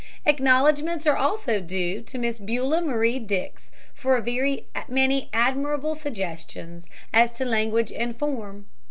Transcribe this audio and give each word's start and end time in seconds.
Acknowledgments 0.25 1.05
are 1.05 1.15
also 1.15 1.59
due 1.61 2.01
to 2.01 2.17
Miss 2.17 2.39
Beulah 2.39 2.81
Marie 2.81 3.19
Dix 3.19 3.69
for 3.93 4.19
very 4.19 4.65
many 4.87 5.29
admirable 5.31 5.93
suggestions 5.93 6.87
as 7.13 7.31
to 7.33 7.45
language 7.45 7.91
and 7.91 8.17
form. 8.17 8.65